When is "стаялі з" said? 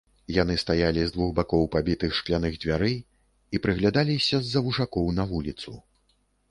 0.61-1.13